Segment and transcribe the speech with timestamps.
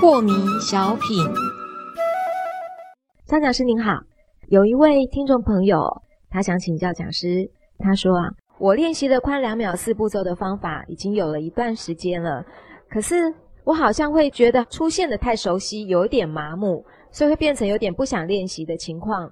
[0.00, 1.26] 破迷小品。
[3.26, 3.98] 张讲师您好，
[4.46, 5.82] 有一位听众朋友，
[6.30, 7.50] 他想请教讲师。
[7.78, 12.44] 他说啊，我练习的宽两秒四步骤的方法已经有了一段时间了，
[12.88, 13.16] 可是
[13.64, 19.28] 我好像会觉得出现的太熟悉，有一点麻木，所以会变成有点不想练习的情况。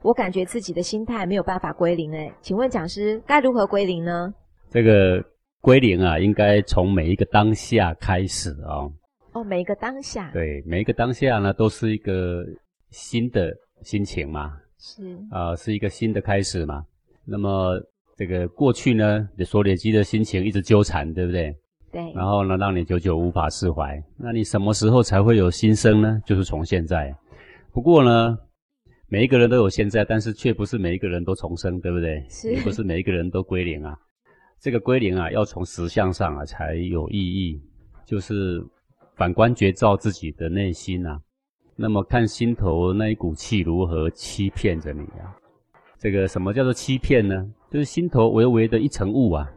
[0.00, 4.32] 我感觉自己的心态没有办法归零，哎，请问讲师该如何归零呢？
[4.70, 5.20] 这个
[5.60, 8.92] 归零啊，应该从每一个当下开始哦。
[9.34, 10.30] 哦，每一个当下。
[10.32, 12.46] 对，每一个当下呢，都是一个
[12.90, 13.52] 新的
[13.82, 14.56] 心情嘛。
[14.78, 15.18] 是。
[15.30, 16.84] 啊，是一个新的开始嘛。
[17.24, 17.80] 那么
[18.16, 21.52] 这个过去呢，你所累积的心情一直纠缠，对不对？
[21.90, 22.12] 对。
[22.14, 24.00] 然后呢，让你久久无法释怀。
[24.16, 26.22] 那你什么时候才会有新生呢？
[26.24, 27.12] 就是从现在。
[27.72, 28.38] 不过呢，
[29.08, 32.24] 每一个人都有现在，但是却不是每一个人都重生，对不对？
[32.30, 32.52] 是。
[32.52, 33.98] 也不是每一个人都归零啊。
[34.60, 37.60] 这个归零啊，要从实相上啊才有意义。
[38.06, 38.62] 就是
[39.16, 41.20] 反观觉照自己的内心呐，
[41.76, 45.34] 那么看心头那一股气如何欺骗着你啊。
[45.98, 47.48] 这个什么叫做欺骗呢？
[47.70, 49.50] 就是心头微微的一层雾啊，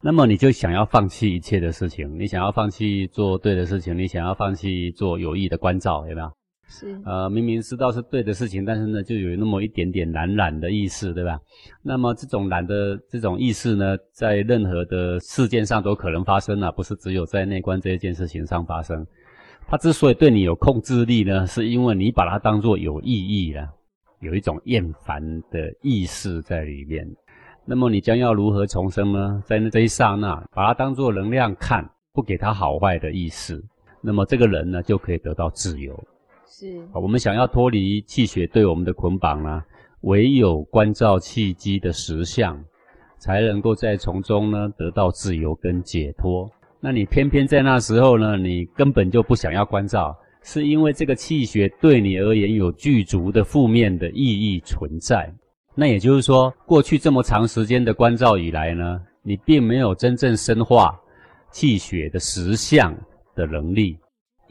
[0.00, 6.32] 那么你就想要放弃一切的事情，你想要放弃做对的事情，你想要放弃做有益的关照，有没有？
[6.72, 6.98] 是。
[7.04, 11.38] 呃，明明知道是对的事情，但是呢，就有那么一点点懒懒的意思，对吧？
[11.82, 19.06] 那么这种懒的这种意识呢，在任何的事件上都可能发生啊，不是只有在内观这一件事情上发生。
[19.68, 23.68] 它之所以对你有控制力呢，是因为你把它当作有意义了。
[24.20, 27.04] 有一种厌烦的意识在里面，
[27.64, 29.42] 那么你将要如何重生呢？
[29.44, 33.60] 在这一刹那，把它当作能量看，不给它好坏的意识，
[34.00, 35.92] 那么这个人呢，就可以得到自由。
[36.54, 39.64] 是，我们想要脱离气血对我们的捆绑呢，
[40.02, 42.62] 唯有关照气机的实相，
[43.18, 46.46] 才能够在从中呢得到自由跟解脱。
[46.78, 50.14] 那你偏偏在那时候呢，你根本就不想要关照。
[50.44, 55.32] 是因为这个气血对你而言有具足的负面的意义存在，
[55.74, 61.00] 那也就是说，过去这么长时间的关照以来呢，你并没有真正深化
[61.50, 62.92] 气血的实相
[63.36, 63.96] 的能力，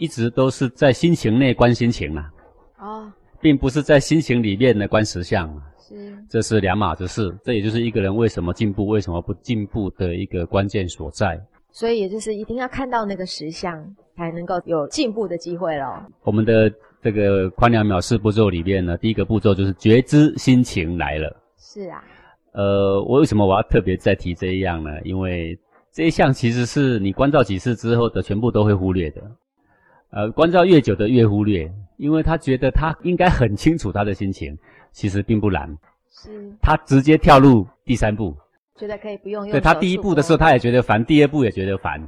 [0.02, 2.32] 一直都是在心情内观心情啊，
[2.80, 11.40] 哦，并不是在心情里面的观实相啊，是，这是两码子事，这也就是一个人为什么进步，为什么不进步的一个关键所在。
[11.72, 13.96] 所以也就是一定要看到那个实相。
[14.18, 16.06] 才能够有进步的机会咯。
[16.24, 21.36] 我们的这个宽两秒四步骤里面呢，第一个步骤就是觉知心情来了。
[21.58, 22.04] 是啊。
[22.54, 24.92] 呃，我为什么我要特别再提这一样呢？
[25.04, 25.58] 因为
[25.92, 29.22] 这一项其实是你关照几次之后的全部都会忽略的。
[30.12, 34.58] 呃，关照越久的越忽略，因为他觉得他应该很清楚他的心情，
[34.92, 35.70] 其实并不难。
[36.10, 36.52] 是。
[36.62, 38.36] 他直接跳入第三步。
[38.78, 39.52] 觉得可以不用用。
[39.52, 42.02] 对他第一步的时候，他也觉得烦；第二步也觉得烦。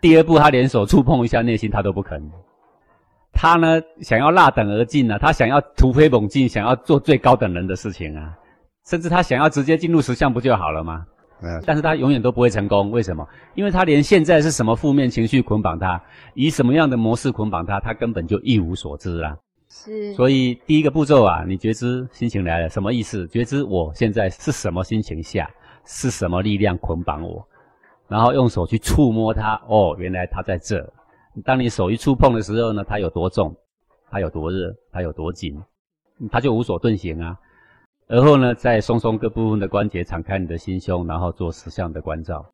[0.00, 2.20] 第二步，他连手触碰一下内心，他都不肯。
[3.32, 8.36] 他呢，想要落等而进啊，他想要突飞猛进，想要做最高等人的事情啊，
[8.86, 11.06] 甚至他想要直接进入实相，不就好了吗？
[11.42, 11.62] 嗯。
[11.66, 13.26] 但是他永远都不会成功，为什么？
[13.54, 16.00] 因为他连现在是什么负面情绪捆绑他，
[16.34, 19.36] 以什么样的模式捆绑他，他根本就一无所知啦。
[19.68, 20.12] 是。
[20.14, 23.26] 所以第一个步骤啊，你觉知心情来了，什么意思？
[23.28, 25.50] 觉知我现在是什么心情下，
[25.84, 27.46] 是什么力量捆绑我？
[28.06, 30.86] 然后用手去触摸它，哦，原来它在这。
[31.44, 33.56] 当你手一触碰的时候呢，它有多重，
[34.10, 35.60] 它有多热，它有多紧，
[36.30, 37.36] 它就无所遁形啊。
[38.06, 42.44] 而后呢，再松松各部分的关节，敞开你的心胸，然后做十项的关照。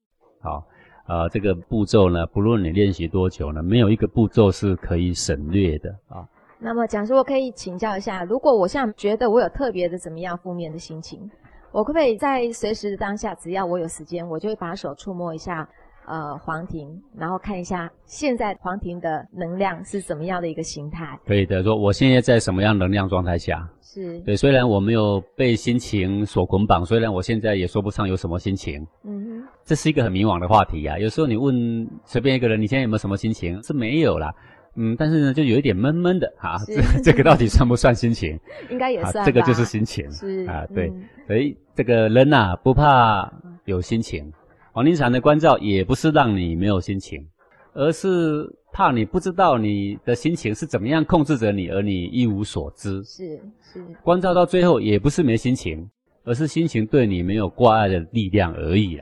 [0.41, 0.65] 好，
[1.09, 6.25] 呃，这个步骤呢，不论你练习多久呢，没有一个步骤是可以省略的啊。
[6.59, 11.29] 那么讲师，我可以请教一下，如果我现在觉得我有特别的怎么样负面的心情？
[11.73, 15.69] 我可不可以在随时的当下，只要我有时间，我就会把手触摸一下，
[16.11, 21.17] 呃，黄庭，然后看一下现在黄庭的能量是怎么样的一个形态？
[21.25, 23.65] 可以的，说我现在在什么样能量状态下？
[23.81, 30.99] 是对，虽然我没有被心情所捆绑，虽然我现在也说不上有什么心情，嗯哼，这是一个很迷惘的话题啊。
[30.99, 33.63] 有时候你问随便一个人，你现在有没有什么心情？
[33.63, 34.35] 是没有啦。
[34.75, 38.37] 嗯，但是呢，就有一点闷闷的哈，这 这个到底算不算心情？
[38.69, 40.11] 应该也算，这个就是心情。
[40.11, 40.93] 是啊，对，
[41.29, 43.33] 所以这个人呐，不怕
[43.65, 44.33] 有心情。
[44.73, 47.27] 黄庭禅的关照也不是让你没有心情，
[47.73, 53.03] 而是怕你不知道你的心情是怎么样控制着你，而你一无所知。
[53.03, 55.91] 是是，关照到最后也不是没心情，
[56.25, 59.01] 而是心情对你没有挂碍的力量而已。